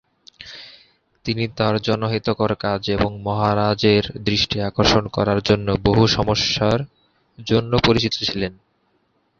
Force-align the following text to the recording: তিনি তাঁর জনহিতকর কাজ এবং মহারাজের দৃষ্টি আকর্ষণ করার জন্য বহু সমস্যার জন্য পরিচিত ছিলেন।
তিনি 1.25 1.43
তাঁর 1.57 1.75
জনহিতকর 1.81 2.51
কাজ 2.55 2.81
এবং 2.89 3.09
মহারাজের 3.21 4.03
দৃষ্টি 4.21 4.57
আকর্ষণ 4.61 5.03
করার 5.07 5.39
জন্য 5.41 5.67
বহু 5.83 6.03
সমস্যার 6.07 6.79
জন্য 7.39 7.71
পরিচিত 7.87 8.13
ছিলেন। 8.21 8.53